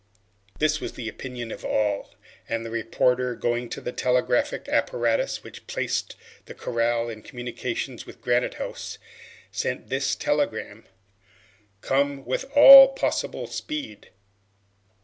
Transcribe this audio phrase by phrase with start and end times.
[0.57, 2.15] '"This was the opinion of all,
[2.49, 8.19] and the reporter, going to the telegraphic apparatus which placed the corral in communication with
[8.19, 8.97] Granite House,
[9.51, 10.85] sent this telegram:
[11.81, 14.09] "Come with all possible speed."